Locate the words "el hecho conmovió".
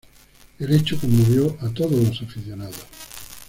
0.57-1.55